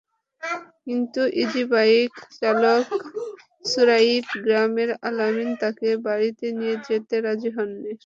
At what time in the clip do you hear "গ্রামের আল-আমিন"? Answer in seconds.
4.43-5.49